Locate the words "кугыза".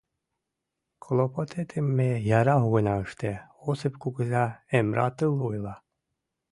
4.01-4.45